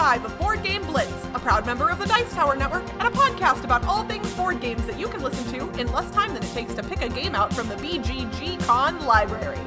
[0.00, 3.10] 5 of Board Game Blitz, a proud member of the Dice Tower Network, and a
[3.10, 6.42] podcast about all things board games that you can listen to in less time than
[6.42, 9.58] it takes to pick a game out from the BGG Con library.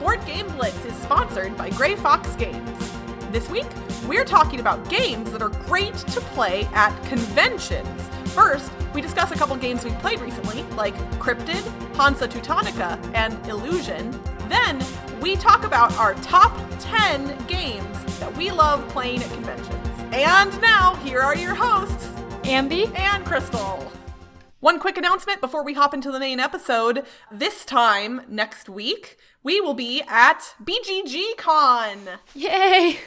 [0.00, 2.92] Board Game Blitz is sponsored by Grey Fox Games.
[3.30, 3.66] This week,
[4.08, 8.08] we're talking about games that are great to play at conventions.
[8.32, 11.62] First, we discuss a couple games we've played recently, like Cryptid,
[11.94, 14.18] Hansa Teutonica, and Illusion.
[14.48, 14.82] Then,
[15.20, 19.73] we talk about our top 10 games that we love playing at conventions.
[20.16, 22.06] And now, here are your hosts,
[22.44, 23.90] Ambi and Crystal.
[24.60, 27.04] One quick announcement before we hop into the main episode.
[27.32, 31.98] This time, next week, we will be at BGG Con.
[32.32, 32.98] Yay!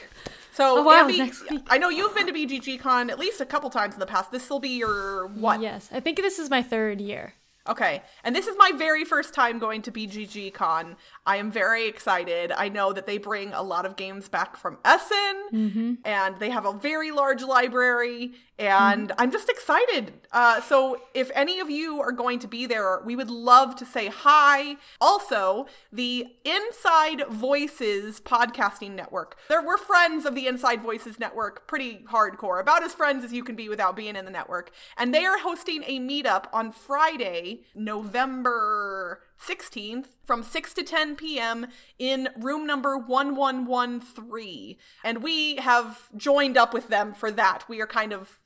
[0.54, 1.62] So, Oh, wow, Ambi, next week.
[1.70, 4.32] I know you've been to BGG Con at least a couple times in the past.
[4.32, 5.62] This will be your what?
[5.62, 7.34] Yes, I think this is my third year.
[7.68, 8.02] Okay.
[8.24, 10.96] And this is my very first time going to BGG Con.
[11.26, 12.52] I am very excited.
[12.52, 16.66] I know that they bring a lot of games back from Essen, and they have
[16.66, 20.14] a very large library, and I'm just excited.
[20.32, 23.86] Uh, so, if any of you are going to be there, we would love to
[23.86, 24.78] say hi.
[25.00, 29.38] Also, the Inside Voices podcasting network.
[29.50, 33.44] There, we're friends of the Inside Voices network, pretty hardcore, about as friends as you
[33.44, 34.72] can be without being in the network.
[34.98, 41.68] And they are hosting a meetup on Friday, November 16th from 6 to 10 p.m.
[42.00, 44.76] in room number 1113.
[45.04, 47.64] And we have joined up with them for that.
[47.68, 48.40] We are kind of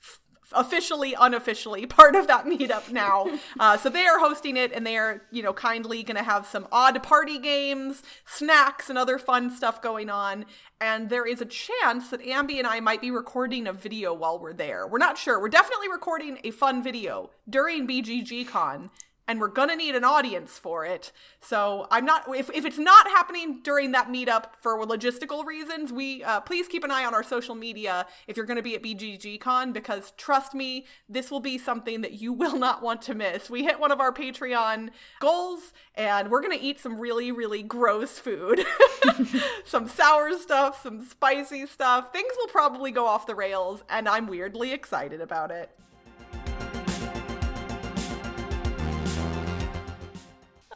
[0.55, 3.27] officially unofficially part of that meetup now.
[3.59, 6.45] Uh, so they are hosting it and they are you know kindly going to have
[6.45, 10.45] some odd party games snacks and other fun stuff going on.
[10.79, 14.39] And there is a chance that ambi and i might be recording a video while
[14.39, 14.87] we're there.
[14.87, 15.39] We're not sure.
[15.39, 18.89] We're definitely recording a fun video during bgg con
[19.31, 21.13] and we're gonna need an audience for it.
[21.39, 26.21] So I'm not if, if it's not happening during that meetup for logistical reasons, we
[26.21, 29.71] uh, please keep an eye on our social media if you're gonna be at BGGCon
[29.71, 33.49] because trust me, this will be something that you will not want to miss.
[33.49, 34.89] We hit one of our Patreon
[35.21, 38.65] goals and we're gonna eat some really really gross food,
[39.63, 42.11] some sour stuff, some spicy stuff.
[42.11, 45.71] Things will probably go off the rails, and I'm weirdly excited about it.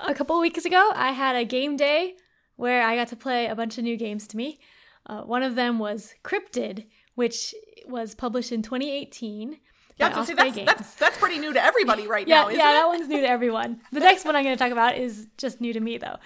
[0.07, 2.15] A couple weeks ago, I had a game day
[2.57, 4.59] where I got to play a bunch of new games to me.
[5.07, 6.85] Uh, one of them was Cryptid,
[7.15, 7.55] which
[7.87, 9.57] was published in 2018.
[9.97, 12.69] Yeah, so see, that's, that's that's pretty new to everybody right yeah, now, isn't yeah,
[12.69, 12.73] it?
[12.73, 13.79] that one's new to everyone.
[13.93, 16.17] The next one I'm going to talk about is just new to me, though.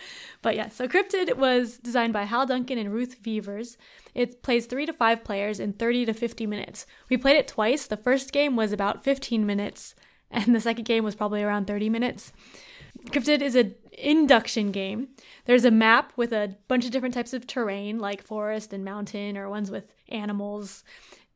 [0.42, 3.78] But yeah, so Cryptid was designed by Hal Duncan and Ruth Veevers.
[4.16, 6.88] It plays three to five players in 30 to 50 minutes.
[7.10, 7.86] We played it twice.
[7.86, 9.94] The first game was about 15 minutes,
[10.32, 12.34] and the second game was probably around 30 minutes.
[13.08, 15.10] Cryptid is an induction game.
[15.46, 19.38] There's a map with a bunch of different types of terrain, like forest and mountain,
[19.38, 20.84] or ones with animals.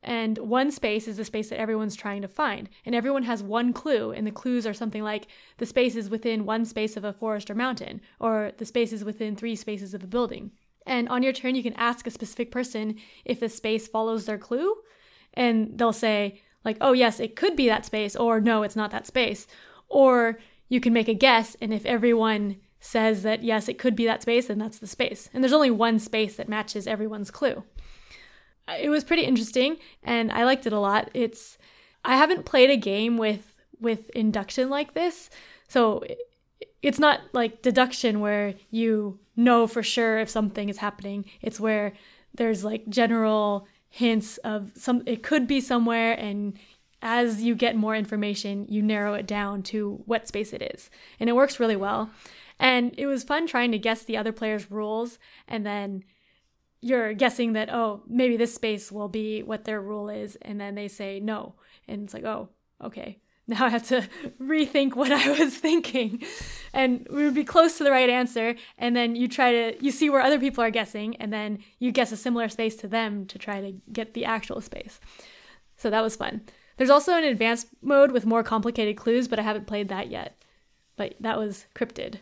[0.02, 2.68] And one space is the space that everyone's trying to find.
[2.84, 5.26] And everyone has one clue, and the clues are something like
[5.56, 9.02] the space is within one space of a forest or mountain, or the space is
[9.02, 10.52] within three spaces of a building.
[10.86, 14.36] And on your turn, you can ask a specific person if the space follows their
[14.36, 14.76] clue,
[15.32, 18.90] and they'll say, like, oh, yes, it could be that space, or no, it's not
[18.90, 19.46] that space.
[19.88, 20.38] Or
[20.74, 24.22] you can make a guess, and if everyone says that yes, it could be that
[24.22, 25.30] space, then that's the space.
[25.32, 27.62] And there's only one space that matches everyone's clue.
[28.66, 31.10] Uh, it was pretty interesting, and I liked it a lot.
[31.14, 31.58] It's
[32.04, 35.30] I haven't played a game with with induction like this,
[35.68, 36.02] so
[36.82, 41.24] it's not like deduction where you know for sure if something is happening.
[41.40, 41.92] It's where
[42.34, 46.58] there's like general hints of some it could be somewhere and
[47.04, 50.90] as you get more information, you narrow it down to what space it is.
[51.20, 52.10] And it works really well.
[52.58, 56.04] And it was fun trying to guess the other player's rules and then
[56.80, 60.36] you're guessing that oh maybe this space will be what their rule is.
[60.42, 61.54] And then they say no.
[61.86, 62.48] And it's like oh
[62.82, 63.18] okay.
[63.46, 64.08] Now i have to
[64.40, 66.22] rethink what i was thinking.
[66.72, 68.54] And we would be close to the right answer.
[68.78, 71.16] And then you try to you see where other people are guessing.
[71.16, 74.62] And then you guess a similar space to them to try to get the actual
[74.62, 75.00] space.
[75.76, 76.42] So that was fun
[76.76, 80.36] there's also an advanced mode with more complicated clues but i haven't played that yet
[80.96, 82.18] but that was cryptid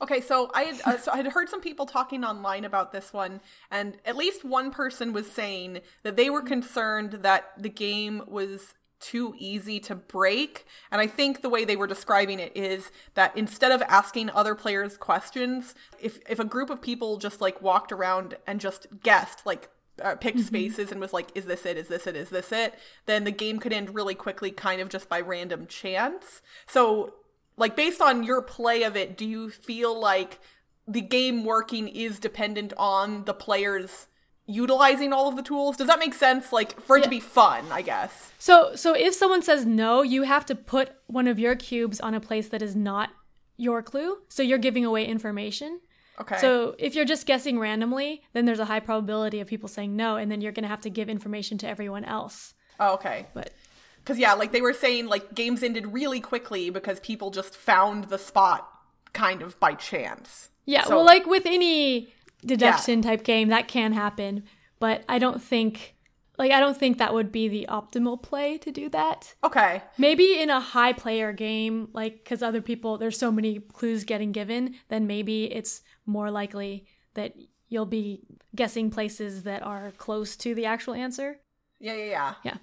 [0.00, 3.12] Okay, so I had, uh, so I had heard some people talking online about this
[3.12, 3.40] one,
[3.70, 8.74] and at least one person was saying that they were concerned that the game was
[9.00, 10.66] too easy to break.
[10.90, 14.54] And I think the way they were describing it is that instead of asking other
[14.54, 19.46] players questions, if if a group of people just like walked around and just guessed,
[19.46, 19.68] like
[20.02, 21.76] uh, picked spaces and was like, is this it?
[21.76, 22.16] Is this it?
[22.16, 22.74] Is this it?
[23.06, 26.42] Then the game could end really quickly, kind of just by random chance.
[26.66, 27.14] So
[27.58, 30.38] like based on your play of it do you feel like
[30.86, 34.06] the game working is dependent on the players
[34.46, 35.76] utilizing all of the tools.
[35.76, 36.52] Does that make sense?
[36.54, 38.32] Like for it to be fun, I guess.
[38.38, 42.14] So so if someone says no, you have to put one of your cubes on
[42.14, 43.10] a place that is not
[43.58, 44.18] your clue.
[44.28, 45.80] So you're giving away information.
[46.20, 46.38] Okay.
[46.38, 50.16] So if you're just guessing randomly, then there's a high probability of people saying no,
[50.16, 52.54] and then you're gonna have to give information to everyone else.
[52.80, 53.26] oh, okay.
[53.34, 53.52] But
[53.98, 58.04] Because yeah, like they were saying, like games ended really quickly because people just found
[58.04, 58.68] the spot
[59.12, 60.50] kind of by chance.
[60.66, 62.12] yeah, So- well, like with any
[62.44, 64.44] deduction type game, that can happen.
[64.80, 65.94] But I don't think,
[66.38, 69.34] like, I don't think that would be the optimal play to do that.
[69.42, 69.82] Okay.
[69.98, 74.30] Maybe in a high player game, like, because other people, there's so many clues getting
[74.30, 77.34] given, then maybe it's more likely that
[77.68, 78.22] you'll be
[78.54, 81.40] guessing places that are close to the actual answer.
[81.80, 82.34] Yeah, yeah, yeah.
[82.44, 82.56] Yeah.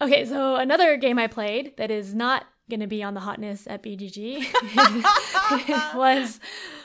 [0.00, 3.66] Okay, so another game I played that is not going to be on the hotness
[3.66, 4.46] at BGG
[5.96, 6.40] was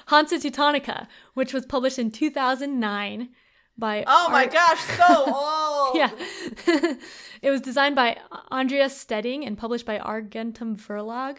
[0.07, 3.29] Hansa Teutonica, which was published in 2009
[3.77, 5.95] by Oh my gosh, so old.
[5.95, 6.95] yeah.
[7.41, 8.17] it was designed by
[8.51, 11.37] Andreas Stedding and published by Argentum Verlag.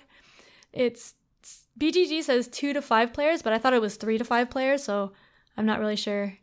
[0.72, 1.14] It's
[1.78, 4.82] BGG says 2 to 5 players, but I thought it was 3 to 5 players,
[4.82, 5.12] so
[5.56, 6.36] I'm not really sure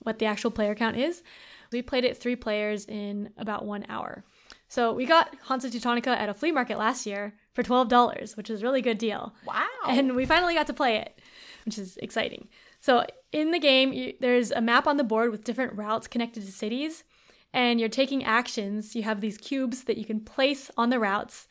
[0.00, 1.22] what the actual player count is.
[1.72, 4.24] We played it 3 players in about 1 hour.
[4.68, 8.62] So we got Hansa Teutonica at a flea market last year for $12, which is
[8.62, 9.34] a really good deal.
[9.44, 9.66] Wow.
[9.88, 11.20] And we finally got to play it,
[11.64, 12.48] which is exciting.
[12.80, 16.44] So in the game, you, there's a map on the board with different routes connected
[16.46, 17.04] to cities,
[17.52, 18.94] and you're taking actions.
[18.94, 21.48] You have these cubes that you can place on the routes,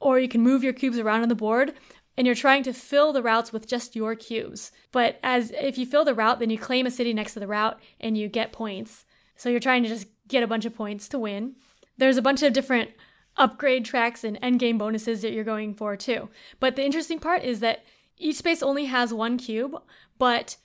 [0.00, 1.74] or you can move your cubes around on the board,
[2.16, 4.72] and you're trying to fill the routes with just your cubes.
[4.92, 7.46] But as if you fill the route, then you claim a city next to the
[7.46, 9.04] route, and you get points.
[9.36, 11.56] So you're trying to just get a bunch of points to win.
[11.98, 12.90] There's a bunch of different
[13.36, 16.28] upgrade tracks and endgame bonuses that you're going for too.
[16.58, 17.84] But the interesting part is that
[18.18, 19.76] each space only has one cube,
[20.18, 20.56] but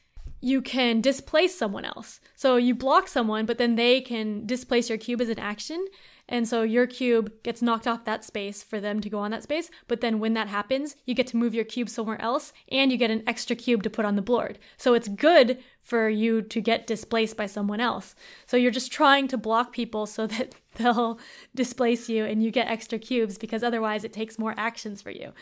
[0.41, 2.19] you can displace someone else.
[2.35, 5.85] So you block someone, but then they can displace your cube as an action.
[6.27, 9.43] And so your cube gets knocked off that space for them to go on that
[9.43, 9.69] space.
[9.87, 12.97] But then when that happens, you get to move your cube somewhere else and you
[12.97, 14.57] get an extra cube to put on the board.
[14.77, 18.15] So it's good for you to get displaced by someone else.
[18.47, 21.19] So you're just trying to block people so that they'll
[21.53, 25.33] displace you and you get extra cubes because otherwise it takes more actions for you.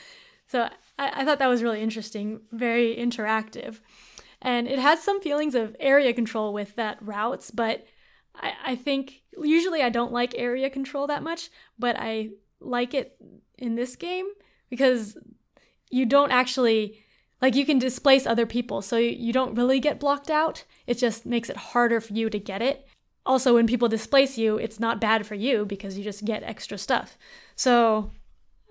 [0.47, 0.67] So
[0.99, 3.79] I, I thought that was really interesting, very interactive.
[4.41, 7.85] And it has some feelings of area control with that routes, but
[8.35, 12.29] I, I think usually I don't like area control that much, but I
[12.59, 13.15] like it
[13.57, 14.27] in this game
[14.69, 15.17] because
[15.89, 16.99] you don't actually
[17.41, 20.65] like you can displace other people so you don't really get blocked out.
[20.87, 22.85] It just makes it harder for you to get it.
[23.25, 26.77] Also when people displace you it's not bad for you because you just get extra
[26.77, 27.17] stuff.
[27.55, 28.11] So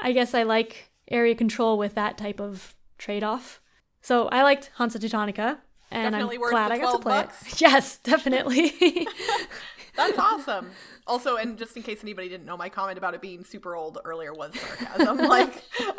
[0.01, 3.61] i guess i like area control with that type of trade-off
[4.03, 5.59] so i liked hansa teutonica
[5.91, 7.53] and Definitely i'm worth glad i got to play bucks.
[7.53, 9.07] it yes definitely
[9.97, 10.71] That's awesome.
[11.09, 13.99] Also, and just in case anybody didn't know, my comment about it being super old
[14.05, 15.17] earlier was sarcasm.
[15.17, 15.65] like,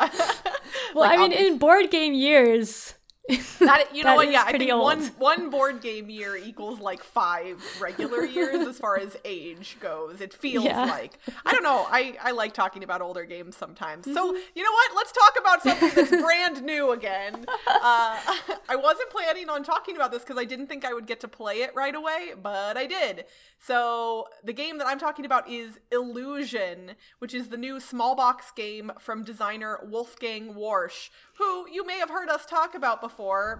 [0.94, 2.94] like, i mean obvious- in board game years
[3.60, 4.32] that you know that what?
[4.32, 4.82] Yeah, I think old.
[4.82, 10.20] one one board game year equals like five regular years as far as age goes.
[10.20, 10.84] It feels Yeah.
[10.86, 11.86] like I don't know.
[11.90, 14.06] I I like talking about older games sometimes.
[14.06, 14.38] So Mm-hmm.
[14.54, 14.90] you know what?
[14.96, 17.44] Let's talk about something that's brand new again.
[17.68, 18.18] Uh,
[18.68, 21.28] I wasn't planning on talking about this because I didn't think I would get to
[21.28, 23.26] play it right away, but I did.
[23.58, 28.50] So the game that I'm talking about is Illusion, which is the new small box
[28.50, 33.09] game from designer Wolfgang Warsch, who you may have heard us talk about before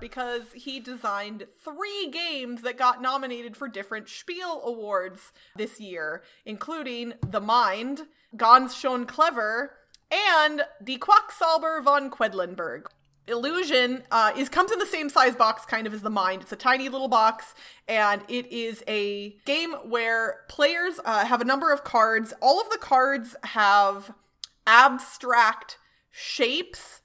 [0.01, 7.15] because he designed three games that got nominated for different Spiel Awards this year, including
[7.29, 8.03] The Mind,
[8.37, 9.73] Ganz schön clever,
[10.11, 12.87] and Die Quacksalber von Quedlinburg.
[13.27, 16.43] Illusion uh, is comes in the same size box kind of as the Mind.
[16.43, 17.55] It's a tiny little box,
[17.87, 22.33] and it is a game where players uh, have a number of cards.
[22.41, 24.13] All of the cards have
[24.67, 25.79] abstract
[26.11, 27.00] shapes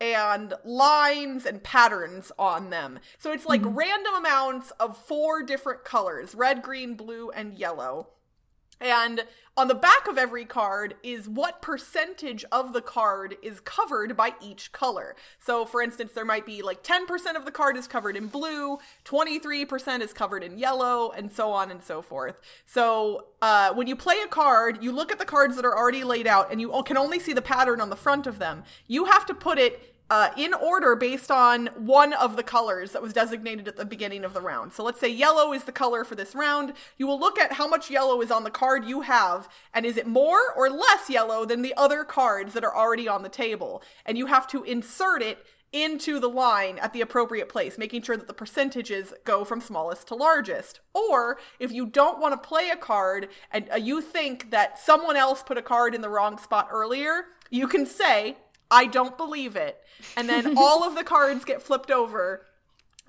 [0.00, 2.98] and lines and patterns on them.
[3.18, 8.08] So it's like random amounts of four different colors red, green, blue, and yellow.
[8.80, 9.24] And
[9.56, 14.32] on the back of every card is what percentage of the card is covered by
[14.40, 15.14] each color.
[15.38, 18.78] So, for instance, there might be like 10% of the card is covered in blue,
[19.04, 22.40] 23% is covered in yellow, and so on and so forth.
[22.64, 26.04] So, uh, when you play a card, you look at the cards that are already
[26.04, 28.64] laid out and you can only see the pattern on the front of them.
[28.86, 33.00] You have to put it uh, in order based on one of the colors that
[33.00, 34.72] was designated at the beginning of the round.
[34.72, 36.74] So let's say yellow is the color for this round.
[36.98, 39.96] You will look at how much yellow is on the card you have, and is
[39.96, 43.82] it more or less yellow than the other cards that are already on the table?
[44.04, 48.16] And you have to insert it into the line at the appropriate place, making sure
[48.16, 50.80] that the percentages go from smallest to largest.
[50.92, 55.16] Or if you don't want to play a card and uh, you think that someone
[55.16, 58.36] else put a card in the wrong spot earlier, you can say,
[58.70, 59.80] I don't believe it.
[60.16, 62.46] And then all of the cards get flipped over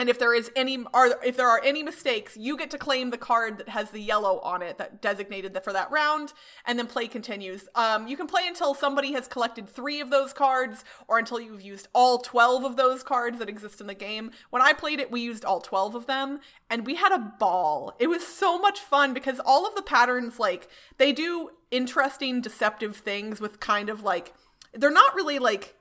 [0.02, 3.12] and if there is any are if there are any mistakes, you get to claim
[3.12, 6.34] the card that has the yellow on it that designated for that round,
[6.66, 7.70] and then play continues.
[7.76, 11.62] Um, you can play until somebody has collected three of those cards, or until you've
[11.62, 14.32] used all twelve of those cards that exist in the game.
[14.50, 17.96] When I played it, we used all twelve of them, and we had a ball.
[18.00, 22.96] It was so much fun because all of the patterns, like they do interesting, deceptive
[22.96, 24.34] things with kind of like
[24.74, 25.76] they're not really like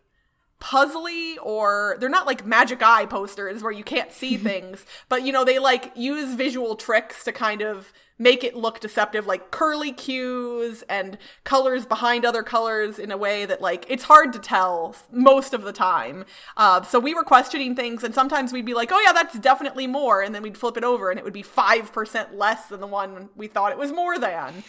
[0.61, 5.33] puzzly or they're not like magic eye posters where you can't see things but you
[5.33, 9.93] know they like use visual tricks to kind of make it look deceptive like curly
[9.93, 14.95] cues and colors behind other colors in a way that like it's hard to tell
[15.11, 16.27] most of the time.
[16.57, 19.87] Uh, so we were questioning things and sometimes we'd be like oh yeah that's definitely
[19.87, 22.87] more and then we'd flip it over and it would be 5% less than the
[22.87, 24.63] one we thought it was more than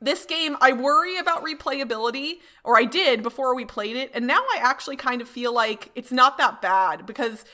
[0.00, 4.40] this game, I worry about replayability, or I did before we played it, and now
[4.54, 7.44] I actually kind of feel like it's not that bad because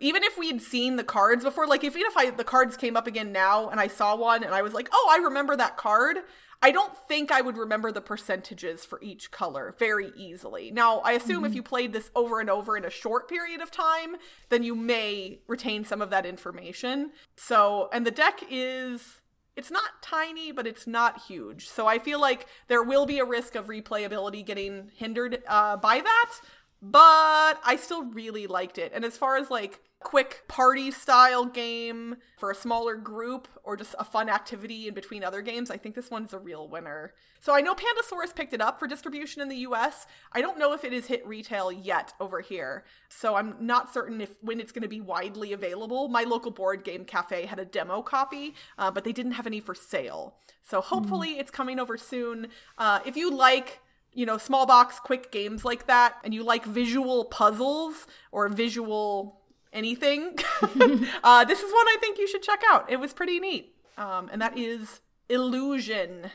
[0.00, 2.76] even if we had seen the cards before, like if even if I the cards
[2.76, 5.56] came up again now and I saw one and I was like, oh, I remember
[5.56, 6.18] that card.
[6.60, 10.72] I don't think I would remember the percentages for each color very easily.
[10.72, 11.46] Now, I assume mm-hmm.
[11.46, 14.16] if you played this over and over in a short period of time,
[14.48, 17.12] then you may retain some of that information.
[17.36, 19.20] So, and the deck is
[19.58, 21.68] it's not tiny, but it's not huge.
[21.68, 26.00] So I feel like there will be a risk of replayability getting hindered uh, by
[26.00, 26.34] that.
[26.80, 28.92] But I still really liked it.
[28.94, 33.96] And as far as like quick party style game for a smaller group or just
[33.98, 37.14] a fun activity in between other games, I think this one's a real winner.
[37.40, 40.06] So I know Pandasaurus picked it up for distribution in the US.
[40.32, 42.84] I don't know if it has hit retail yet over here.
[43.08, 46.08] So I'm not certain if when it's going to be widely available.
[46.08, 49.60] My local board game cafe had a demo copy, uh, but they didn't have any
[49.60, 50.36] for sale.
[50.62, 51.40] So hopefully mm.
[51.40, 52.48] it's coming over soon.
[52.76, 53.80] Uh, if you like
[54.14, 59.37] you know, small box quick games like that, and you like visual puzzles or visual
[59.72, 60.38] anything,
[61.24, 62.90] uh, this is one I think you should check out.
[62.90, 63.74] It was pretty neat.
[63.96, 66.30] Um, and that is Illusion.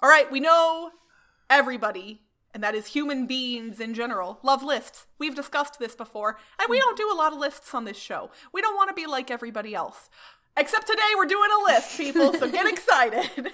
[0.00, 0.90] All right, we know
[1.50, 2.22] everybody,
[2.54, 5.06] and that is human beings in general, love lists.
[5.18, 8.30] We've discussed this before, and we don't do a lot of lists on this show.
[8.52, 10.08] We don't want to be like everybody else.
[10.56, 13.52] Except today we're doing a list, people, so get excited.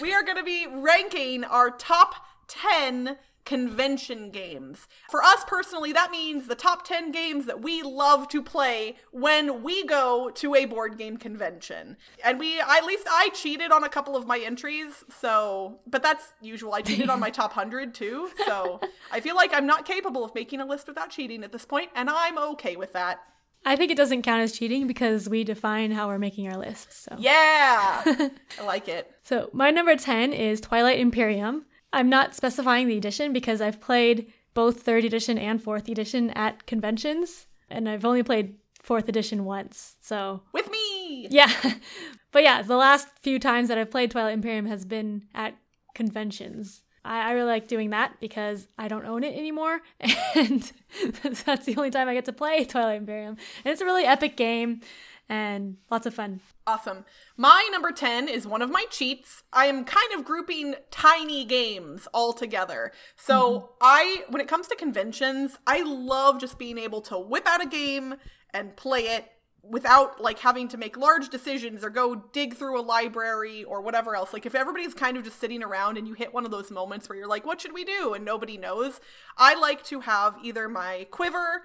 [0.00, 2.16] we are going to be ranking our top
[2.48, 4.86] 10 convention games.
[5.10, 9.62] For us personally, that means the top 10 games that we love to play when
[9.62, 11.96] we go to a board game convention.
[12.24, 16.32] And we, at least I cheated on a couple of my entries, so, but that's
[16.40, 16.74] usual.
[16.74, 18.80] I cheated on my top 100 too, so
[19.10, 21.90] I feel like I'm not capable of making a list without cheating at this point,
[21.94, 23.20] and I'm okay with that.
[23.64, 27.06] I think it doesn't count as cheating because we define how we're making our lists.
[27.08, 27.14] So.
[27.18, 29.10] Yeah, I like it.
[29.22, 31.66] So my number 10 is Twilight Imperium.
[31.92, 36.66] I'm not specifying the edition because I've played both third edition and fourth edition at
[36.66, 39.96] conventions, and I've only played fourth edition once.
[40.00, 41.52] So with me, yeah.
[42.32, 45.56] but yeah, the last few times that I've played Twilight Imperium has been at
[45.94, 46.82] conventions.
[47.04, 49.80] I, I really like doing that because I don't own it anymore,
[50.34, 50.72] and
[51.44, 53.36] that's the only time I get to play Twilight Imperium.
[53.64, 54.80] And it's a really epic game
[55.28, 56.40] and lots of fun.
[56.66, 57.04] Awesome.
[57.36, 59.42] My number 10 is one of my cheats.
[59.52, 62.92] I am kind of grouping tiny games all together.
[63.16, 63.66] So, mm-hmm.
[63.80, 67.68] I when it comes to conventions, I love just being able to whip out a
[67.68, 68.16] game
[68.52, 72.82] and play it without like having to make large decisions or go dig through a
[72.82, 74.32] library or whatever else.
[74.32, 77.08] Like if everybody's kind of just sitting around and you hit one of those moments
[77.08, 78.12] where you're like, what should we do?
[78.12, 79.00] And nobody knows.
[79.38, 81.62] I like to have either my quiver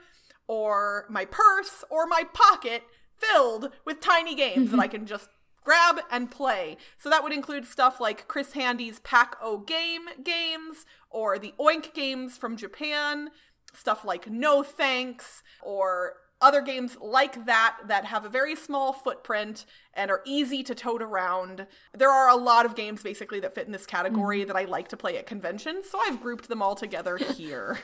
[0.48, 2.84] or my purse or my pocket
[3.18, 5.30] filled with tiny games that I can just
[5.64, 6.78] grab and play.
[6.98, 11.94] So that would include stuff like Chris Handy's Pack O Game games or the Oink
[11.94, 13.32] games from Japan,
[13.74, 19.66] stuff like No Thanks or other games like that that have a very small footprint
[19.94, 21.66] and are easy to tote around.
[21.94, 24.48] There are a lot of games basically that fit in this category mm.
[24.48, 27.80] that I like to play at conventions, so I've grouped them all together here.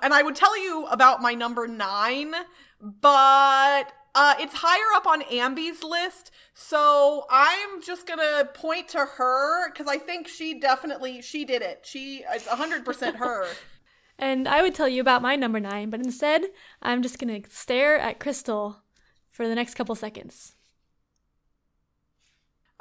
[0.00, 2.34] and I would tell you about my number 9
[2.80, 9.70] but uh, it's higher up on Ambi's list, so I'm just gonna point to her
[9.70, 11.84] because I think she definitely she did it.
[11.84, 13.46] She it's hundred percent her.
[14.18, 16.44] and I would tell you about my number nine, but instead
[16.80, 18.82] I'm just gonna stare at Crystal
[19.30, 20.54] for the next couple seconds.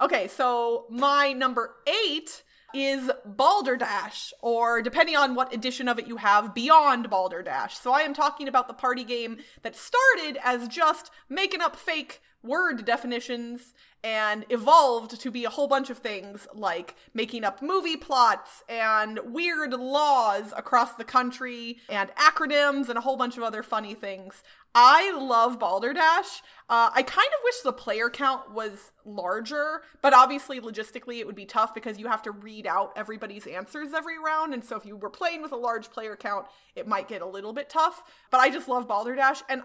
[0.02, 2.44] Okay, so my number eight
[2.76, 7.78] is Balderdash, or depending on what edition of it you have, Beyond Balderdash.
[7.78, 12.22] So I am talking about the party game that started as just making up fake
[12.44, 13.74] word definitions
[14.06, 19.20] and evolved to be a whole bunch of things like making up movie plots and
[19.26, 24.44] weird laws across the country and acronyms and a whole bunch of other funny things.
[24.76, 26.44] I love Balderdash.
[26.70, 31.36] Uh, I kind of wish the player count was larger, but obviously logistically it would
[31.36, 34.54] be tough because you have to read out everybody's answers every round.
[34.54, 36.46] And so if you were playing with a large player count,
[36.76, 38.04] it might get a little bit tough.
[38.30, 39.42] But I just love Balderdash.
[39.50, 39.64] And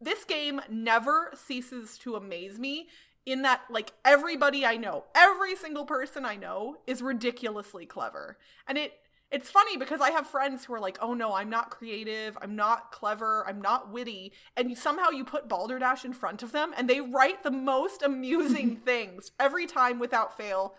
[0.00, 2.88] this game never ceases to amaze me
[3.26, 8.38] in that like everybody I know, every single person I know is ridiculously clever.
[8.66, 8.94] And it
[9.30, 12.56] it's funny because I have friends who are like, "Oh no, I'm not creative, I'm
[12.56, 16.72] not clever, I'm not witty." And you, somehow you put Balderdash in front of them
[16.76, 20.74] and they write the most amusing things every time without fail.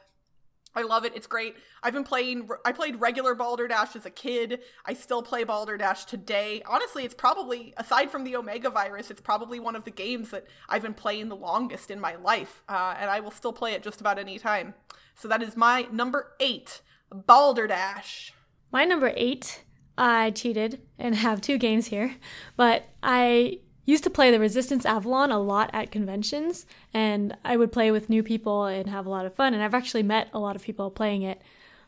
[0.75, 1.13] I love it.
[1.15, 1.55] It's great.
[1.83, 4.59] I've been playing I played regular Balderdash as a kid.
[4.85, 6.61] I still play Balderdash today.
[6.65, 10.45] Honestly, it's probably aside from the Omega virus, it's probably one of the games that
[10.69, 12.63] I've been playing the longest in my life.
[12.69, 14.73] Uh, and I will still play it just about any time.
[15.15, 16.81] So that is my number 8,
[17.13, 18.33] Balderdash.
[18.71, 19.63] My number 8,
[19.97, 22.15] I cheated and have two games here,
[22.55, 27.71] but I used to play the Resistance Avalon a lot at conventions, and I would
[27.71, 29.53] play with new people and have a lot of fun.
[29.53, 31.41] And I've actually met a lot of people playing it.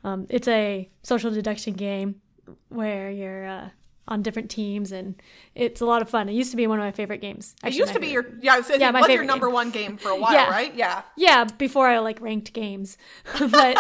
[0.03, 2.21] Um, it's a social deduction game
[2.69, 3.69] where you're uh,
[4.07, 5.15] on different teams, and
[5.55, 6.27] it's a lot of fun.
[6.27, 7.55] It used to be one of my favorite games.
[7.63, 9.53] Actually, it used to be your yeah, was, yeah, was your number game.
[9.53, 10.49] one game for a while, yeah.
[10.49, 10.73] right?
[10.75, 12.97] Yeah, yeah, before I like ranked games,
[13.39, 13.77] but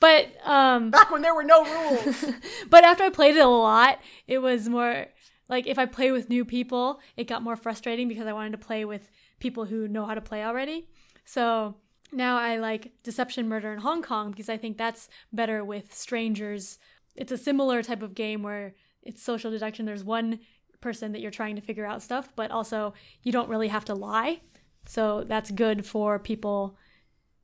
[0.00, 2.24] but um, back when there were no rules.
[2.70, 5.06] but after I played it a lot, it was more
[5.50, 8.58] like if I play with new people, it got more frustrating because I wanted to
[8.58, 10.86] play with people who know how to play already.
[11.24, 11.74] So
[12.12, 16.78] now I like Deception Murder in Hong Kong because I think that's better with strangers.
[17.16, 19.86] It's a similar type of game where it's social deduction.
[19.86, 20.38] There's one
[20.80, 22.94] person that you're trying to figure out stuff, but also
[23.24, 24.40] you don't really have to lie.
[24.86, 26.76] So that's good for people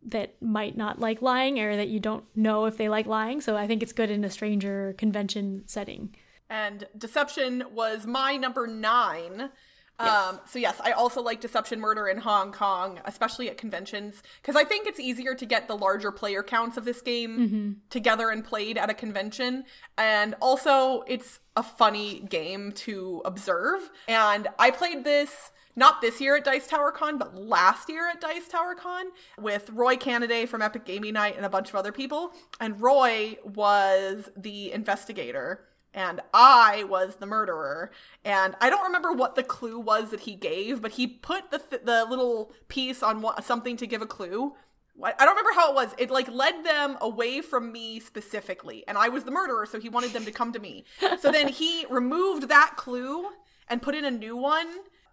[0.06, 3.40] that might not like lying or that you don't know if they like lying.
[3.40, 6.14] So I think it's good in a stranger convention setting.
[6.48, 9.50] And Deception was my number nine.
[9.98, 10.28] Yes.
[10.28, 14.54] Um, so yes, I also like Deception Murder in Hong Kong, especially at conventions, because
[14.54, 17.72] I think it's easier to get the larger player counts of this game mm-hmm.
[17.88, 19.64] together and played at a convention.
[19.96, 23.90] And also, it's a funny game to observe.
[24.06, 28.20] And I played this not this year at Dice Tower Con, but last year at
[28.20, 29.06] Dice Tower Con
[29.38, 32.32] with Roy Cannaday from Epic Gaming Night and a bunch of other people.
[32.60, 37.90] And Roy was the investigator and I was the murderer.
[38.24, 41.58] And I don't remember what the clue was that he gave, but he put the
[41.58, 44.54] th- the little piece on what, something to give a clue.
[45.02, 45.94] I don't remember how it was.
[45.98, 49.88] It like led them away from me specifically, and I was the murderer, so he
[49.88, 50.84] wanted them to come to me.
[51.20, 53.26] So then he removed that clue
[53.68, 54.68] and put in a new one,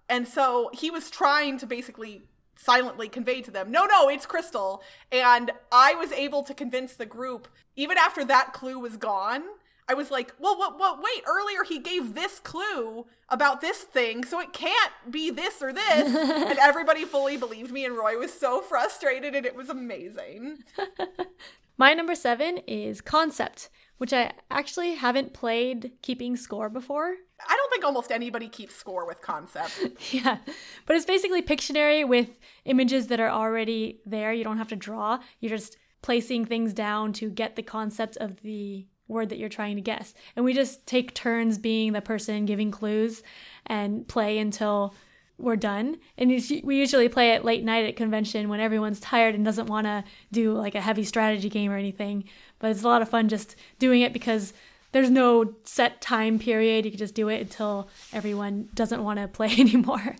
[0.07, 2.23] and so he was trying to basically
[2.55, 4.81] silently convey to them, no, no, it's Crystal.
[5.11, 9.43] And I was able to convince the group, even after that clue was gone,
[9.89, 14.23] I was like, well, what, what, wait, earlier he gave this clue about this thing,
[14.23, 16.15] so it can't be this or this.
[16.15, 20.59] and everybody fully believed me, and Roy was so frustrated, and it was amazing.
[21.77, 27.15] My number seven is Concept, which I actually haven't played keeping score before.
[27.45, 29.79] I don't think almost anybody keeps score with Concept.
[30.13, 30.37] yeah,
[30.85, 34.31] but it's basically Pictionary with images that are already there.
[34.31, 38.41] You don't have to draw, you're just placing things down to get the concept of
[38.41, 40.13] the word that you're trying to guess.
[40.35, 43.23] And we just take turns being the person giving clues
[43.65, 44.93] and play until
[45.37, 45.97] we're done.
[46.17, 46.29] And
[46.63, 50.03] we usually play it late night at convention when everyone's tired and doesn't want to
[50.31, 52.25] do like a heavy strategy game or anything.
[52.59, 54.53] But it's a lot of fun just doing it because
[54.91, 56.85] there's no set time period.
[56.85, 60.15] You can just do it until everyone doesn't want to play anymore.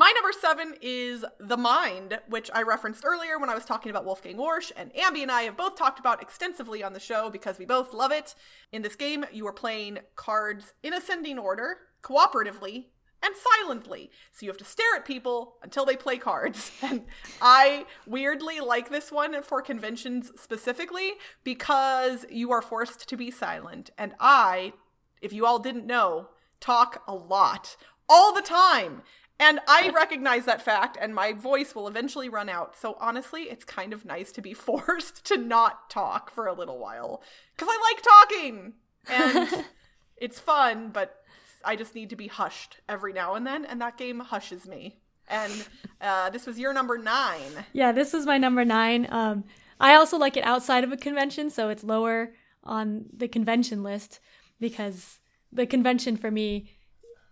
[0.00, 4.06] My number seven is The Mind, which I referenced earlier when I was talking about
[4.06, 7.58] Wolfgang Warsch, and Ambi and I have both talked about extensively on the show because
[7.58, 8.34] we both love it.
[8.72, 12.86] In this game, you are playing cards in ascending order, cooperatively,
[13.22, 14.10] and silently.
[14.32, 16.72] So you have to stare at people until they play cards.
[16.82, 17.04] And
[17.42, 21.12] I weirdly like this one for conventions specifically
[21.44, 23.90] because you are forced to be silent.
[23.98, 24.72] And I,
[25.20, 27.76] if you all didn't know, talk a lot
[28.08, 29.02] all the time.
[29.40, 32.76] And I recognize that fact, and my voice will eventually run out.
[32.76, 36.78] So honestly, it's kind of nice to be forced to not talk for a little
[36.78, 37.22] while.
[37.56, 38.72] Because I like talking!
[39.08, 39.64] And
[40.18, 41.24] it's fun, but
[41.64, 44.98] I just need to be hushed every now and then, and that game hushes me.
[45.26, 45.66] And
[46.02, 47.64] uh, this was your number nine.
[47.72, 49.06] Yeah, this was my number nine.
[49.10, 49.44] Um,
[49.78, 54.20] I also like it outside of a convention, so it's lower on the convention list
[54.58, 55.18] because
[55.50, 56.70] the convention for me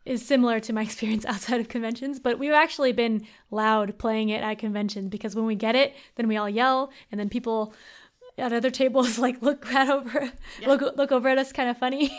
[0.09, 4.43] is similar to my experience outside of conventions, but we've actually been loud playing it
[4.43, 7.75] at conventions because when we get it, then we all yell, and then people
[8.37, 10.69] at other tables like look right over yeah.
[10.69, 12.11] look look over at us kind of funny.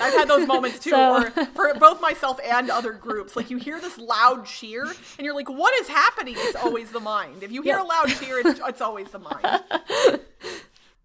[0.00, 1.30] I've had those moments too, so.
[1.54, 3.36] for both myself and other groups.
[3.36, 7.00] Like you hear this loud cheer, and you're like, "What is happening?" It's always the
[7.00, 7.42] mind.
[7.42, 7.84] If you hear yep.
[7.84, 10.20] a loud cheer, it's, it's always the mind.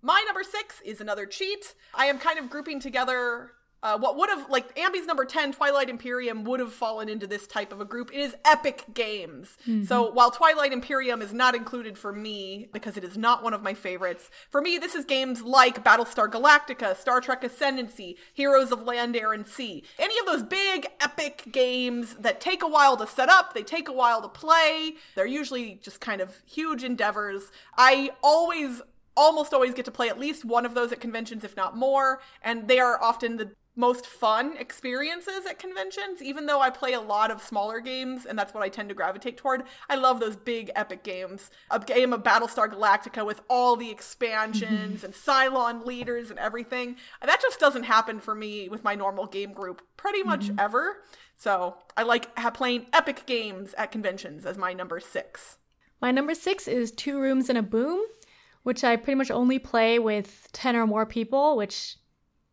[0.02, 1.76] My number six is another cheat.
[1.94, 3.52] I am kind of grouping together
[3.84, 7.46] uh, what would have like Ambi's number 10 twilight imperium would have fallen into this
[7.46, 9.84] type of a group it is epic games mm-hmm.
[9.84, 13.62] so while twilight imperium is not included for me because it is not one of
[13.62, 18.84] my favorites for me this is games like battlestar galactica star trek ascendancy heroes of
[18.84, 23.06] land air and sea any of those big epic games that take a while to
[23.06, 27.52] set up they take a while to play they're usually just kind of huge endeavors
[27.78, 28.82] i always
[29.18, 32.22] almost always get to play at least one of those at conventions, if not more.
[32.42, 37.02] And they are often the most fun experiences at conventions, even though I play a
[37.02, 39.64] lot of smaller games and that's what I tend to gravitate toward.
[39.90, 41.52] I love those big epic games.
[41.70, 46.98] A game of Battlestar Galactica with all the expansions and Cylon leaders and everything.
[47.24, 50.60] That just doesn't happen for me with my normal game group pretty much mm-hmm.
[50.60, 51.04] ever.
[51.38, 55.58] So I like playing epic games at conventions as my number six.
[56.02, 58.04] My number six is Two Rooms and a Boom,
[58.64, 61.98] which I pretty much only play with 10 or more people, which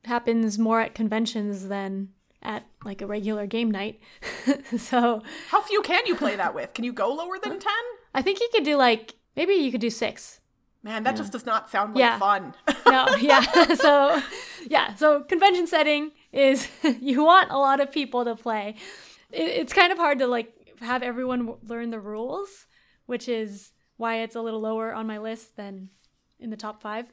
[0.06, 2.10] happens more at conventions than
[2.42, 4.00] at like a regular game night.
[4.78, 6.74] so how few can you play that with?
[6.74, 7.72] Can you go lower than ten?
[8.14, 10.40] I think you could do like maybe you could do six.
[10.82, 11.16] Man, that yeah.
[11.16, 12.18] just does not sound like yeah.
[12.18, 12.54] fun.
[12.86, 13.40] no, yeah.
[13.74, 14.22] so
[14.66, 16.68] yeah, so convention setting is
[17.00, 18.76] you want a lot of people to play.
[19.32, 22.66] It, it's kind of hard to like have everyone learn the rules,
[23.06, 25.88] which is why it's a little lower on my list than
[26.38, 27.10] in the top five.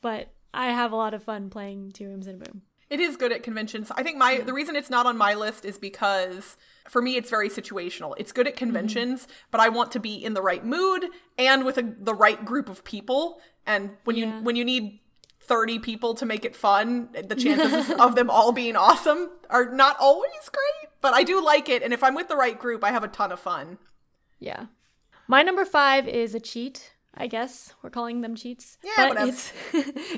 [0.00, 2.62] But I have a lot of fun playing Two Rooms and a Boom.
[2.90, 3.92] It is good at conventions.
[3.94, 4.44] I think my yeah.
[4.44, 6.56] the reason it's not on my list is because
[6.88, 8.14] for me it's very situational.
[8.18, 8.64] It's good at mm-hmm.
[8.64, 9.32] conventions, mm-hmm.
[9.52, 11.06] but I want to be in the right mood
[11.38, 13.40] and with a, the right group of people.
[13.64, 14.38] And when yeah.
[14.38, 14.98] you when you need
[15.42, 19.96] 30 people to make it fun, the chances of them all being awesome are not
[20.00, 22.90] always great, but I do like it and if I'm with the right group, I
[22.90, 23.78] have a ton of fun.
[24.40, 24.66] Yeah.
[25.28, 26.94] My number 5 is a cheat.
[27.14, 28.78] I guess we're calling them cheats.
[28.82, 29.28] Yeah, but whatever.
[29.28, 29.52] it's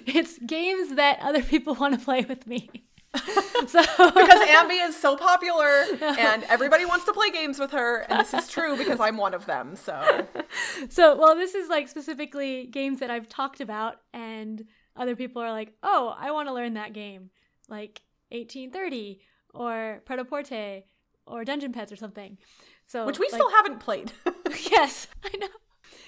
[0.06, 2.70] it's games that other people want to play with me.
[3.66, 8.18] so because Ambi is so popular and everybody wants to play games with her, and
[8.18, 9.76] this is true because I'm one of them.
[9.76, 10.26] So,
[10.88, 14.64] so well, this is like specifically games that I've talked about, and
[14.96, 17.28] other people are like, "Oh, I want to learn that game,"
[17.68, 18.00] like
[18.30, 19.20] 1830
[19.52, 20.80] or Pret-a-Porter
[21.26, 22.38] or Dungeon Pets or something.
[22.86, 24.12] So, which we like, still haven't played.
[24.70, 25.48] yes, I know.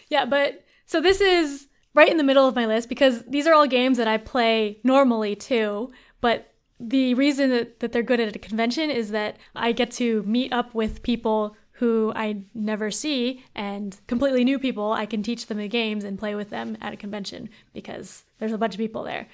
[0.08, 3.54] Yeah, but so this is right in the middle of my list because these are
[3.54, 8.34] all games that I play normally too, but the reason that, that they're good at
[8.34, 13.44] a convention is that I get to meet up with people who I never see
[13.54, 14.92] and completely new people.
[14.92, 18.52] I can teach them the games and play with them at a convention because there's
[18.52, 19.28] a bunch of people there.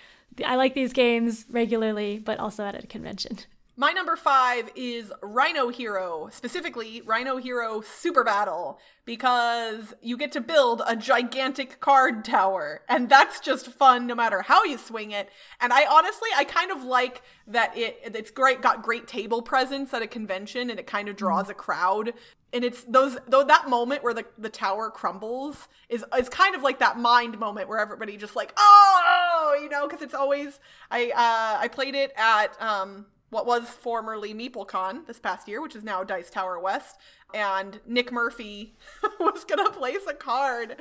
[0.44, 3.38] I like these games regularly, but also at a convention.
[3.80, 10.42] My number five is Rhino Hero, specifically Rhino Hero Super Battle, because you get to
[10.42, 15.30] build a gigantic card tower, and that's just fun no matter how you swing it.
[15.62, 19.94] And I honestly, I kind of like that it it's great, got great table presence
[19.94, 22.12] at a convention, and it kind of draws a crowd.
[22.52, 26.60] And it's those though that moment where the, the tower crumbles is is kind of
[26.60, 31.12] like that mind moment where everybody just like oh you know because it's always I
[31.12, 35.84] uh I played it at um what was formerly MeepleCon this past year, which is
[35.84, 36.96] now Dice Tower West,
[37.32, 38.74] and Nick Murphy
[39.20, 40.76] was gonna place a card,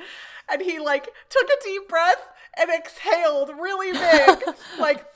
[0.50, 5.06] and he like took a deep breath and exhaled really big, like.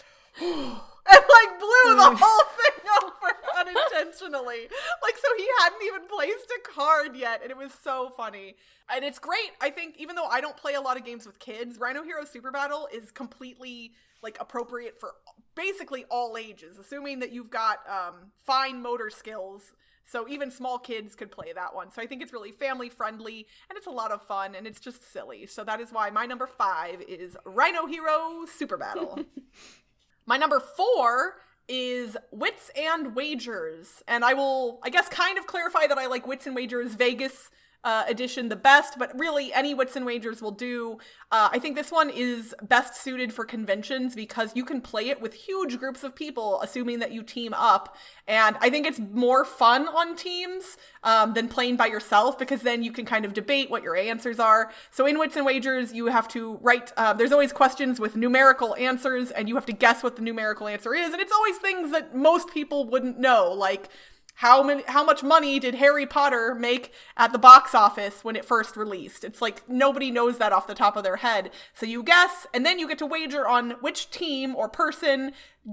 [1.10, 4.68] And like blew the whole thing over unintentionally.
[5.02, 8.56] Like so he hadn't even placed a card yet and it was so funny.
[8.94, 9.50] And it's great.
[9.60, 12.24] I think even though I don't play a lot of games with kids, Rhino Hero
[12.24, 15.12] Super Battle is completely like appropriate for
[15.54, 19.72] basically all ages, assuming that you've got um, fine motor skills.
[20.06, 21.90] So even small kids could play that one.
[21.90, 24.80] So I think it's really family friendly and it's a lot of fun and it's
[24.80, 25.46] just silly.
[25.46, 29.18] So that is why my number five is Rhino Hero Super Battle.
[30.26, 31.36] my number four
[31.68, 34.02] is Wits and Wagers.
[34.06, 37.50] And I will, I guess, kind of clarify that I like Wits and Wagers Vegas
[37.84, 40.98] uh, edition the best, but really any Wits and Wagers will do.
[41.30, 45.20] Uh, I think this one is best suited for conventions because you can play it
[45.20, 47.96] with huge groups of people, assuming that you team up.
[48.26, 52.82] And I think it's more fun on teams um, than playing by yourself because then
[52.82, 54.72] you can kind of debate what your answers are.
[54.90, 58.74] So in Wits and Wagers, you have to write, uh, there's always questions with numerical
[58.76, 61.12] answers, and you have to guess what the numerical answer is.
[61.12, 63.90] And it's always things that most people wouldn't know, like
[64.34, 68.44] how many how much money did Harry Potter make at the box office when it
[68.44, 69.24] first released?
[69.24, 71.50] It's like nobody knows that off the top of their head.
[71.74, 75.32] So you guess and then you get to wager on which team or person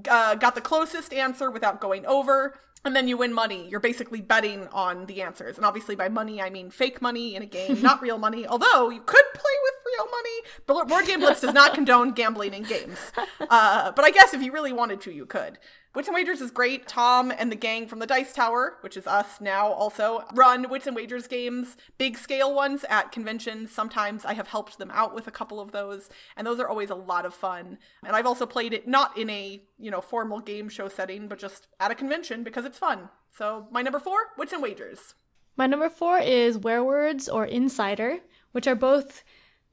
[0.10, 3.67] uh, got the closest answer without going over and then you win money.
[3.69, 5.58] You're basically betting on the answers.
[5.58, 8.47] And obviously, by money, I mean fake money in a game, not real money.
[8.47, 10.41] Although you could play with real money.
[10.65, 12.97] but Board Game Blitz does not condone gambling in games.
[13.39, 15.60] Uh, but I guess if you really wanted to, you could.
[15.93, 16.88] Wits and Wagers is great.
[16.88, 20.88] Tom and the gang from the Dice Tower, which is us now also, run Wits
[20.88, 23.73] and Wagers games, big scale ones at conventions.
[23.73, 26.91] Sometimes I have helped them out with a couple of those, and those are always
[26.91, 27.77] a lot of fun.
[28.06, 31.39] And I've also played it not in a, you know, formal game show setting, but
[31.39, 33.10] just at a convention because it's fun.
[33.30, 35.15] So my number four, Wits and Wagers.
[35.58, 38.19] My number four is Werewords or Insider,
[38.54, 39.25] which are both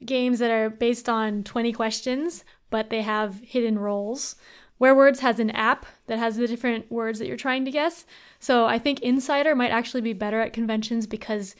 [0.04, 4.34] games that are based on 20 questions, but they have hidden roles.
[4.80, 8.06] Werewords has an app that has the different words that you're trying to guess.
[8.38, 11.56] So I think Insider might actually be better at conventions because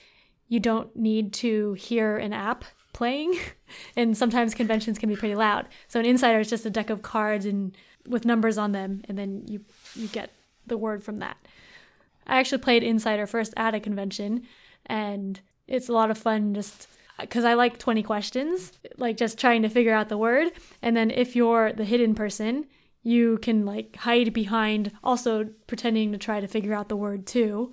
[0.48, 3.34] you don't need to hear an app playing.
[3.96, 5.66] and sometimes conventions can be pretty loud.
[5.88, 7.76] So an Insider is just a deck of cards and
[8.06, 9.60] with numbers on them, and then you
[9.94, 10.30] you get
[10.66, 11.36] the word from that.
[12.26, 14.42] I actually played Insider first at a convention,
[14.86, 19.62] and it's a lot of fun just because I like 20 questions, like just trying
[19.62, 20.52] to figure out the word.
[20.82, 22.66] And then if you're the hidden person,
[23.08, 27.72] you can like hide behind also pretending to try to figure out the word too.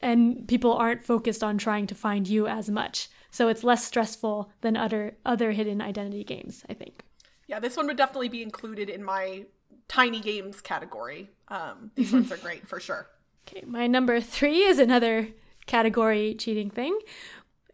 [0.00, 3.08] And people aren't focused on trying to find you as much.
[3.30, 7.04] So it's less stressful than other other hidden identity games i think.
[7.46, 9.44] Yeah this one would definitely be included in my
[9.86, 11.30] tiny games category.
[11.48, 13.06] Um, these ones are great for sure.
[13.46, 15.28] Okay my number three is another
[15.66, 16.98] category cheating thing.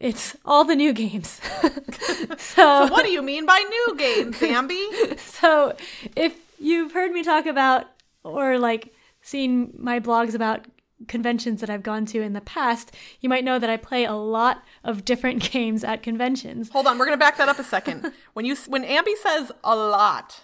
[0.00, 1.40] It's all the new games.
[1.62, 5.16] so, so, what do you mean by new games, Zambi?
[5.20, 5.76] so,
[6.16, 7.87] if you've heard me talk about
[8.23, 8.92] or like
[9.23, 10.66] seen my blogs about
[11.09, 14.12] conventions that I've gone to in the past, you might know that I play a
[14.12, 16.68] lot of different games at conventions.
[16.70, 18.12] Hold on, we're going to back that up a second.
[18.35, 20.42] when you when Ambi says a lot,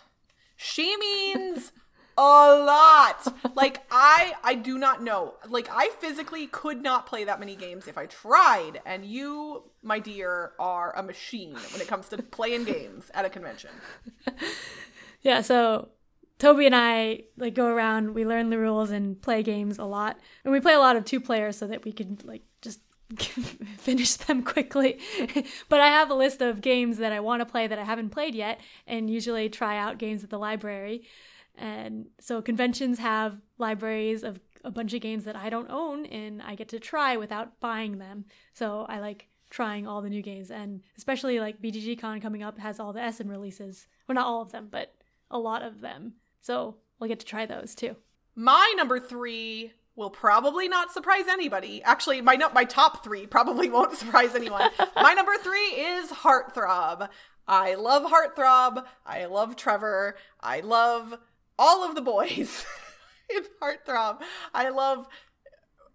[0.56, 1.72] she means
[2.16, 3.54] a lot.
[3.54, 5.34] Like I I do not know.
[5.48, 9.98] Like I physically could not play that many games if I tried, and you, my
[9.98, 13.70] dear, are a machine when it comes to playing games at a convention.
[15.26, 15.88] Yeah, so
[16.38, 20.18] Toby and I like go around, we learn the rules and play games a lot.
[20.44, 22.80] And we play a lot of two players so that we could like just
[23.78, 24.98] finish them quickly.
[25.68, 28.10] but I have a list of games that I want to play that I haven't
[28.10, 31.04] played yet and usually try out games at the library.
[31.56, 36.42] And so conventions have libraries of a bunch of games that I don't own and
[36.42, 38.26] I get to try without buying them.
[38.52, 42.58] So I like trying all the new games and especially like BGG Con coming up
[42.58, 43.86] has all the Essen releases.
[44.06, 44.94] Well, not all of them, but
[45.30, 46.14] a lot of them.
[46.46, 47.96] So we'll get to try those too.
[48.36, 51.82] My number three will probably not surprise anybody.
[51.82, 54.70] Actually, my no- my top three probably won't surprise anyone.
[54.94, 57.08] my number three is Heartthrob.
[57.48, 58.84] I love Heartthrob.
[59.04, 60.14] I love Trevor.
[60.40, 61.18] I love
[61.58, 62.64] all of the boys
[63.34, 64.20] in Heartthrob.
[64.54, 65.08] I love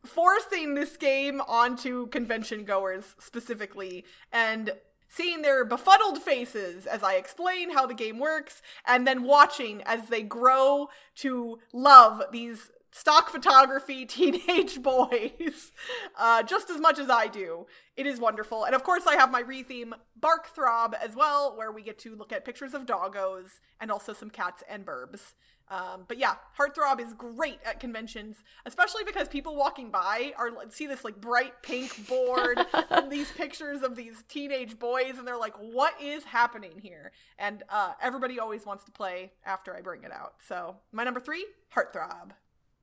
[0.05, 4.73] forcing this game onto convention goers specifically and
[5.11, 10.07] seeing their befuddled faces as I explain how the game works, and then watching as
[10.07, 15.71] they grow to love these stock photography teenage boys
[16.17, 17.65] uh, just as much as I do.
[17.97, 18.63] It is wonderful.
[18.63, 22.15] And of course, I have my retheme Bark Throb as well, where we get to
[22.15, 25.33] look at pictures of doggos and also some cats and burbs.
[25.71, 30.85] Um, but yeah, Heartthrob is great at conventions, especially because people walking by are see
[30.85, 35.55] this like bright pink board and these pictures of these teenage boys, and they're like,
[35.55, 40.11] "What is happening here?" And uh, everybody always wants to play after I bring it
[40.11, 40.33] out.
[40.45, 42.31] So my number three, Heartthrob.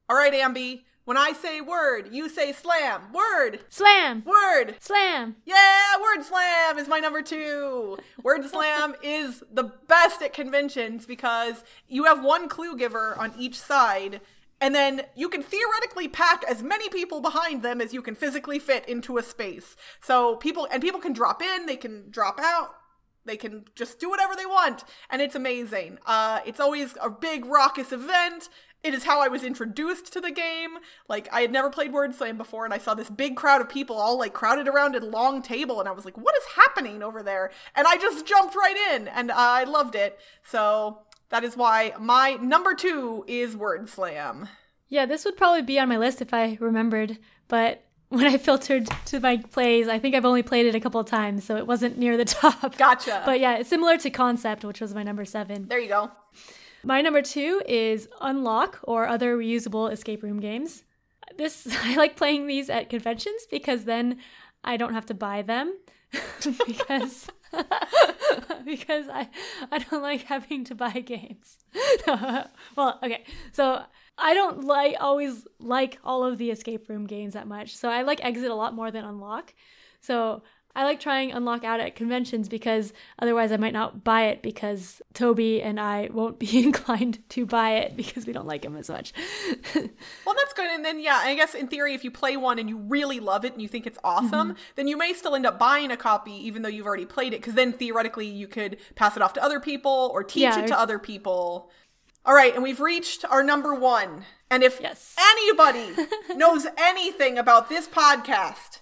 [0.09, 3.13] All right, Ambi, when I say word, you say slam.
[3.13, 3.61] Word.
[3.69, 4.23] Slam.
[4.25, 4.77] Word.
[4.81, 5.37] Slam.
[5.45, 7.99] Yeah, word slam is my number two.
[8.23, 13.59] Word slam is the best at conventions because you have one clue giver on each
[13.59, 14.21] side.
[14.61, 18.59] And then you can theoretically pack as many people behind them as you can physically
[18.59, 19.77] fit into a space.
[20.03, 22.75] So people, and people can drop in, they can drop out,
[23.25, 25.99] they can just do whatever they want, and it's amazing.
[26.07, 28.49] Uh, it's always a big raucous event.
[28.85, 30.79] It is how I was introduced to the game.
[31.09, 33.69] Like I had never played Word Slam before, and I saw this big crowd of
[33.69, 37.03] people all like crowded around a long table, and I was like, "What is happening
[37.03, 40.19] over there?" And I just jumped right in, and I loved it.
[40.45, 44.49] So that is why my number two is Word Slam.
[44.89, 48.89] Yeah, this would probably be on my list if I remembered, but when I filtered
[49.07, 51.67] to my plays, I think I've only played it a couple of times, so it
[51.67, 52.79] wasn't near the top.
[52.79, 53.23] Gotcha.
[53.27, 55.69] But yeah, it's similar to Concept, which was my number seven.
[55.69, 56.11] There you go.
[56.85, 60.85] My number two is Unlock or other reusable escape room games.
[61.37, 64.19] This I like playing these at conventions because then
[64.65, 65.77] I don't have to buy them
[66.67, 67.29] because
[68.65, 69.29] because I
[69.71, 71.59] I don't like having to buy games.
[72.07, 73.25] well, okay.
[73.53, 73.83] So
[74.17, 77.77] I don't like always like all of the escape room games that much.
[77.77, 79.55] So I like Exit a lot more than Unlock.
[80.01, 80.43] So
[80.75, 85.03] I like trying Unlock out at conventions because otherwise I might not buy it because
[85.13, 88.89] Toby and I won't be inclined to buy it because we don't like him as
[88.89, 89.13] much.
[89.75, 90.71] well, that's good.
[90.71, 93.45] And then, yeah, I guess in theory, if you play one and you really love
[93.45, 94.61] it and you think it's awesome, mm-hmm.
[94.77, 97.41] then you may still end up buying a copy even though you've already played it
[97.41, 100.69] because then theoretically you could pass it off to other people or teach yeah, it
[100.69, 101.71] to other people.
[102.25, 104.25] All right, and we've reached our number one.
[104.51, 105.17] And if yes.
[105.19, 105.95] anybody
[106.37, 108.81] knows anything about this podcast,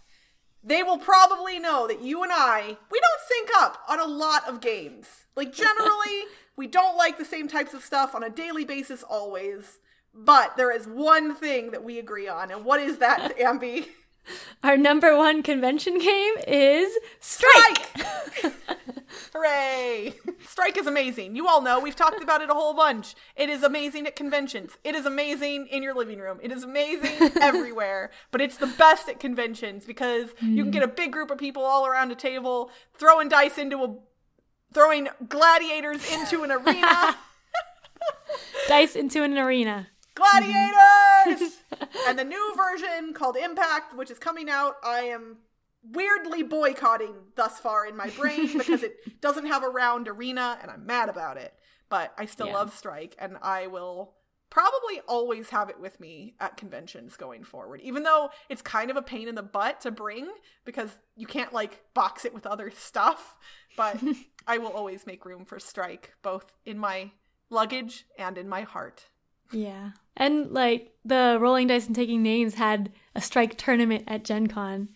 [0.62, 4.48] they will probably know that you and I, we don't sync up on a lot
[4.48, 5.06] of games.
[5.36, 6.24] Like, generally,
[6.56, 9.78] we don't like the same types of stuff on a daily basis always.
[10.14, 12.50] But there is one thing that we agree on.
[12.50, 13.88] And what is that, Ambi?
[14.64, 17.86] Our number one convention game is Strike!
[17.96, 18.54] Strike!
[19.32, 20.14] Hooray!
[20.46, 21.36] Strike is amazing.
[21.36, 23.14] You all know, we've talked about it a whole bunch.
[23.36, 24.76] It is amazing at conventions.
[24.84, 26.38] It is amazing in your living room.
[26.42, 28.10] It is amazing everywhere.
[28.30, 30.54] But it's the best at conventions because mm.
[30.54, 33.82] you can get a big group of people all around a table throwing dice into
[33.84, 33.96] a
[34.72, 37.16] throwing gladiators into an arena.
[38.68, 39.88] dice into an arena.
[40.14, 41.58] Gladiators!
[42.08, 45.38] and the new version called Impact, which is coming out, I am
[45.92, 50.70] weirdly boycotting thus far in my brain because it doesn't have a round arena and
[50.70, 51.54] I'm mad about it.
[51.88, 52.54] But I still yeah.
[52.54, 54.14] love Strike and I will
[54.50, 57.80] probably always have it with me at conventions going forward.
[57.82, 60.28] Even though it's kind of a pain in the butt to bring
[60.64, 63.36] because you can't like box it with other stuff,
[63.76, 64.00] but
[64.46, 67.10] I will always make room for Strike both in my
[67.50, 69.06] luggage and in my heart.
[69.52, 69.90] Yeah.
[70.16, 74.88] And like the Rolling Dice and Taking Names had a strike tournament at Gen Con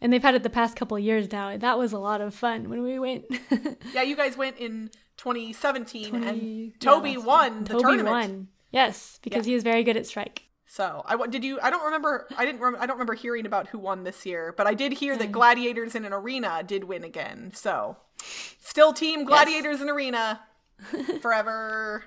[0.00, 1.56] and they've had it the past couple years now.
[1.56, 3.26] That was a lot of fun when we went.
[3.92, 8.08] yeah, you guys went in 2017, 20, and Toby yeah, won the Toby tournament.
[8.10, 8.48] won.
[8.70, 9.50] Yes, because yeah.
[9.50, 10.44] he was very good at strike.
[10.66, 11.58] So I did you.
[11.62, 12.28] I don't remember.
[12.36, 12.60] I didn't.
[12.60, 15.32] Rem, I don't remember hearing about who won this year, but I did hear that
[15.32, 17.52] Gladiators in an Arena did win again.
[17.54, 17.96] So
[18.60, 19.82] still Team Gladiators yes.
[19.82, 20.40] in Arena
[21.22, 22.04] forever.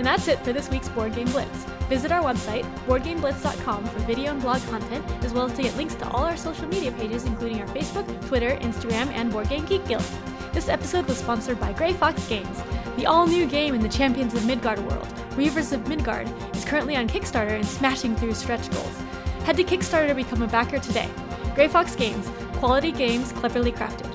[0.00, 1.64] And that's it for this week's Board Game Blitz.
[1.90, 5.94] Visit our website, boardgameblitz.com, for video and blog content, as well as to get links
[5.96, 9.86] to all our social media pages, including our Facebook, Twitter, Instagram, and Board Game Geek
[9.86, 10.02] Guild.
[10.54, 12.62] This episode was sponsored by Grey Fox Games.
[12.96, 16.96] The all new game in the Champions of Midgard world, Reavers of Midgard, is currently
[16.96, 18.98] on Kickstarter and smashing through stretch goals.
[19.44, 21.10] Head to Kickstarter to become a backer today.
[21.54, 24.10] Grey Fox Games, quality games cleverly crafted.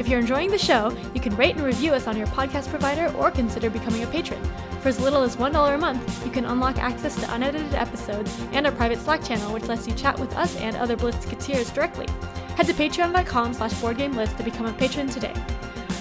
[0.00, 3.14] If you're enjoying the show, you can rate and review us on your podcast provider
[3.18, 4.40] or consider becoming a patron.
[4.86, 8.64] For as little as $1 a month, you can unlock access to unedited episodes and
[8.64, 12.06] our private Slack channel, which lets you chat with us and other Blitzketeers directly.
[12.54, 15.34] Head to patreon.com slash boardgameblitz to become a patron today.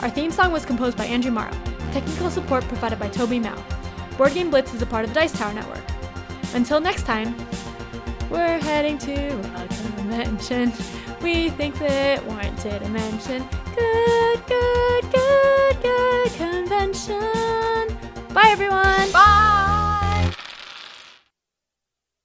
[0.03, 1.57] Our theme song was composed by Andrew Morrow.
[1.93, 3.59] Technical support provided by Toby Mao.
[4.19, 5.83] Board Game Blitz is a part of the Dice Tower Network.
[6.53, 7.35] Until next time,
[8.29, 10.71] we're heading to a convention.
[11.23, 13.49] We think that warranted a mention.
[13.75, 18.04] Good, good, good, good convention.
[18.35, 19.11] Bye, everyone.
[19.13, 20.29] Bye.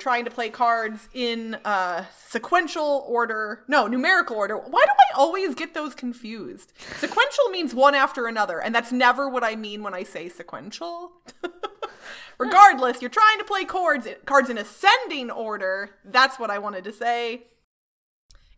[0.01, 3.63] Trying to play cards in uh, sequential order.
[3.69, 4.57] No, numerical order.
[4.57, 6.73] Why do I always get those confused?
[6.99, 11.13] Sequential means one after another, and that's never what I mean when I say sequential.
[12.39, 15.91] Regardless, you're trying to play cards cards in ascending order.
[16.05, 17.45] That's what I wanted to say.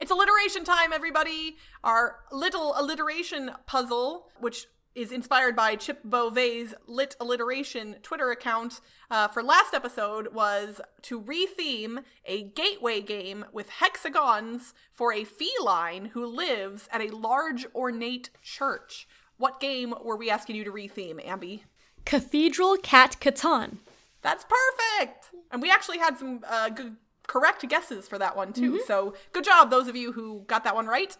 [0.00, 1.58] It's alliteration time, everybody.
[1.84, 9.28] Our little alliteration puzzle, which is inspired by Chip Beauvais' Lit Alliteration Twitter account uh,
[9.28, 16.26] for last episode was to retheme a gateway game with hexagons for a feline who
[16.26, 19.08] lives at a large ornate church.
[19.38, 21.62] What game were we asking you to retheme, Ambi?
[22.04, 23.78] Cathedral Cat Catan.
[24.20, 25.30] That's perfect!
[25.50, 28.72] And we actually had some uh, good, correct guesses for that one too.
[28.72, 28.86] Mm-hmm.
[28.86, 31.16] So good job, those of you who got that one right.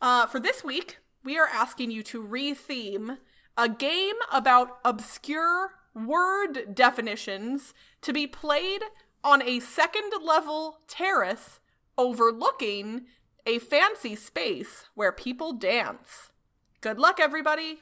[0.00, 3.18] Uh, for this week, we are asking you to retheme
[3.56, 8.82] a game about obscure word definitions to be played
[9.24, 11.60] on a second level terrace
[11.96, 13.06] overlooking
[13.44, 16.30] a fancy space where people dance.
[16.80, 17.80] Good luck, everybody!